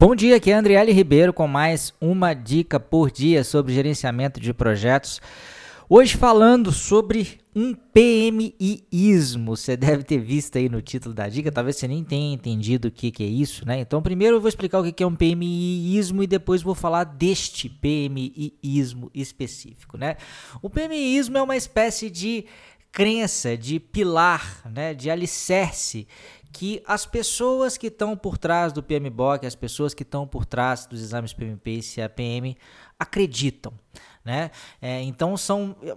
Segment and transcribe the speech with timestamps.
[0.00, 4.54] Bom dia, aqui é Andriele Ribeiro com mais uma dica por dia sobre gerenciamento de
[4.54, 5.20] projetos.
[5.88, 9.56] Hoje falando sobre um PMIismo.
[9.56, 12.90] Você deve ter visto aí no título da dica, talvez você nem tenha entendido o
[12.92, 13.80] que, que é isso, né?
[13.80, 17.02] Então, primeiro eu vou explicar o que, que é um PMIismo e depois vou falar
[17.02, 20.16] deste PMIismo específico, né?
[20.62, 22.44] O PMIismo é uma espécie de
[22.92, 26.06] crença, de pilar, né, de alicerce
[26.52, 30.86] que as pessoas que estão por trás do PMBOK, as pessoas que estão por trás
[30.86, 32.56] dos exames PMP e CAPM
[32.98, 33.72] acreditam,
[34.24, 34.50] né?
[34.80, 35.94] É, então são é,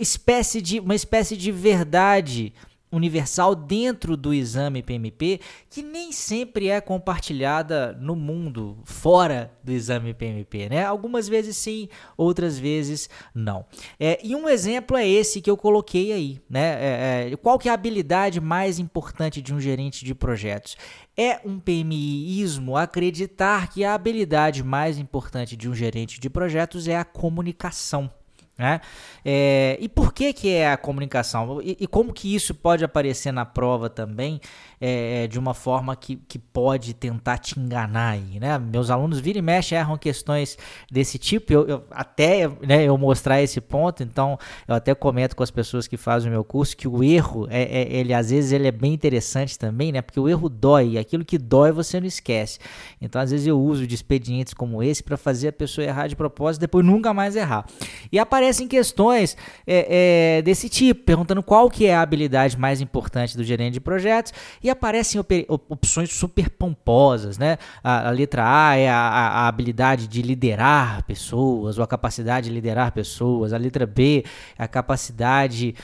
[0.00, 2.52] espécie de uma espécie de verdade
[2.90, 10.14] universal dentro do exame PMP que nem sempre é compartilhada no mundo fora do exame
[10.14, 10.84] PMP, né?
[10.84, 13.66] Algumas vezes sim, outras vezes não.
[13.98, 16.78] É, e um exemplo é esse que eu coloquei aí, né?
[16.80, 20.76] É, é, qual que é a habilidade mais importante de um gerente de projetos?
[21.16, 26.96] É um PMIismo acreditar que a habilidade mais importante de um gerente de projetos é
[26.96, 28.10] a comunicação.
[28.58, 28.80] Né?
[29.24, 31.62] É, e por que, que é a comunicação?
[31.62, 34.40] E, e, como que isso pode aparecer na prova também
[34.80, 38.58] é, de uma forma que, que pode tentar te enganar aí, né?
[38.58, 40.58] Meus alunos viram e mexe erram questões
[40.90, 44.36] desse tipo, eu, eu até né, eu mostrar esse ponto, então
[44.66, 47.62] eu até comento com as pessoas que fazem o meu curso que o erro, é,
[47.62, 50.02] é, ele às vezes ele é bem interessante também, né?
[50.02, 52.58] Porque o erro dói, e aquilo que dói você não esquece.
[53.00, 56.16] Então às vezes eu uso de expedientes como esse para fazer a pessoa errar de
[56.16, 57.64] propósito, depois nunca mais errar.
[58.10, 62.80] E aparece aparecem questões é, é, desse tipo, perguntando qual que é a habilidade mais
[62.80, 64.32] importante do gerente de projetos
[64.62, 67.58] e aparecem op opções super pomposas, né?
[67.84, 72.54] A, a letra A é a, a, habilidade de liderar pessoas ou a capacidade de
[72.54, 74.24] liderar pessoas, a letra B
[74.58, 75.74] é a capacidade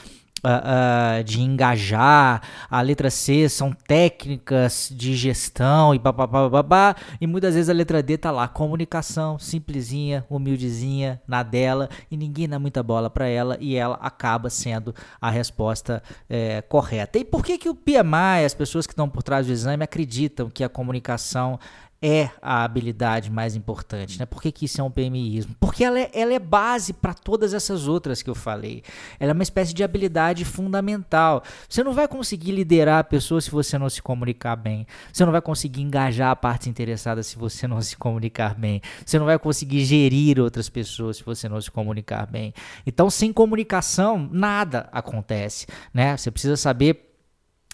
[0.45, 7.55] uh, uh, de engajar, a letra C são técnicas de gestão e babá, e muitas
[7.55, 12.83] vezes a letra D tá lá, comunicação, simplesinha, humildezinha, na dela, e ninguém dá muita
[12.83, 17.17] bola para ela, e ela acaba sendo a resposta é, correta.
[17.17, 20.49] E por que que o PMI, as pessoas que estão por trás do exame, acreditam
[20.49, 21.59] que a comunicação
[22.01, 24.25] é a habilidade mais importante, né?
[24.25, 25.55] Por que, que isso é um PMIismo?
[25.59, 28.83] Porque ela é, ela é base para todas essas outras que eu falei.
[29.19, 31.41] Ela é uma espécie de habilidade fundamental.
[31.67, 34.85] Você não vai conseguir liderar a pessoa se você não se comunicar bem.
[35.11, 38.81] Você não vai conseguir engajar a parte interessada se você não se comunicar bem.
[39.05, 42.53] Você não vai conseguir gerir outras pessoas se você não se comunicar bem.
[42.85, 46.15] Então, sem comunicação, nada acontece, né?
[46.17, 47.14] Você precisa saber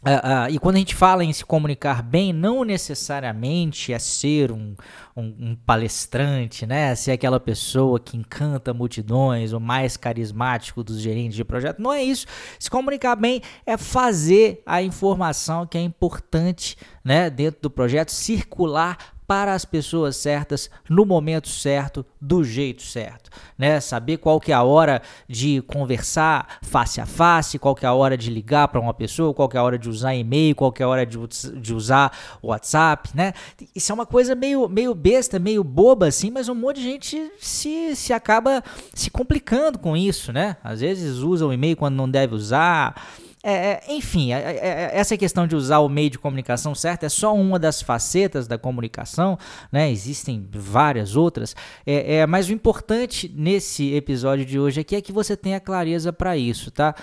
[0.04, 4.52] Uh, uh, e quando a gente fala em se comunicar bem, não necessariamente é ser
[4.52, 4.76] um,
[5.16, 6.96] um, um, palestrante, né?
[6.96, 11.80] Ser aquela pessoa que encanta multidões, o mais carismático dos gerentes de projeto.
[11.80, 12.26] Não é isso.
[12.58, 18.98] Se comunicar bem é fazer a informação que é importante né, dentro do projeto circular
[19.32, 23.80] para as pessoas certas, no momento certo, do jeito certo, né?
[23.80, 27.94] Saber qual que é a hora de conversar face a face, qual que é a
[27.94, 30.70] hora de ligar para uma pessoa, qual que é a hora de usar e-mail, qual
[30.70, 31.18] que é a hora de,
[31.62, 32.12] de usar
[32.44, 33.32] WhatsApp, né?
[33.74, 37.32] Isso é uma coisa meio, meio besta, meio boba assim, mas um monte de gente
[37.40, 38.62] se, se acaba
[38.94, 40.58] se complicando com isso, né?
[40.62, 43.02] Às vezes usa o e-mail quando não deve usar,
[43.44, 47.06] é, é, enfim, é, é, é, essa questão de usar o meio de comunicação certo
[47.06, 49.38] é só uma das facetas da comunicação,
[49.72, 49.90] né?
[49.90, 55.36] Existem várias outras, é, mas o importante nesse episódio de hoje aqui é que você
[55.36, 56.94] tenha clareza para isso, tá?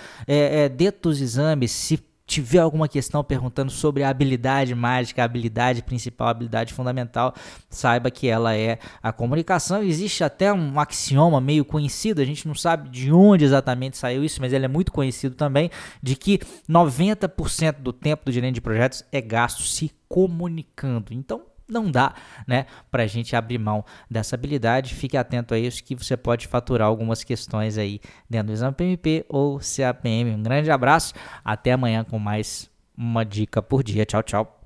[0.75, 1.97] dentro dos exames, se
[2.29, 7.33] tiver alguma questão perguntando sobre a habilidade mágica, a habilidade principal, a habilidade fundamental,
[7.69, 9.81] saiba que ela é a comunicação.
[9.81, 14.39] Existe até um axioma meio conhecido, a gente não sabe de onde exatamente saiu isso,
[14.39, 15.71] mas ele é muito conhecido também,
[16.03, 21.11] de que 90% do tempo do gerente de projetos é gasto se comunicando.
[21.11, 22.13] Então, não dá,
[22.47, 24.95] né, para a gente abrir mão dessa habilidade.
[24.95, 27.99] Fique atento a isso que você pode faturar algumas questões aí
[28.29, 30.35] dentro do exame PMP ou CAPM.
[30.35, 31.13] Um grande abraço,
[31.43, 34.05] até amanhã com mais uma dica por dia.
[34.05, 34.58] Tchau, tchau.